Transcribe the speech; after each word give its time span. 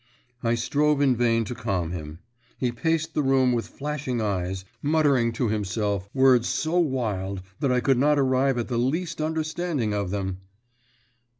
I 0.41 0.55
strove 0.55 0.99
in 0.99 1.15
vain 1.15 1.45
to 1.45 1.53
calm 1.53 1.91
him. 1.91 2.21
He 2.57 2.71
paced 2.71 3.13
the 3.13 3.21
room 3.21 3.53
with 3.53 3.67
flashing 3.67 4.19
eyes, 4.19 4.65
muttering 4.81 5.31
to 5.33 5.49
himself 5.49 6.09
words 6.11 6.49
so 6.49 6.79
wild 6.79 7.43
that 7.59 7.71
I 7.71 7.81
could 7.81 7.99
not 7.99 8.17
arrive 8.17 8.57
at 8.57 8.67
the 8.67 8.79
least 8.79 9.21
understanding 9.21 9.93
of 9.93 10.09
them. 10.09 10.39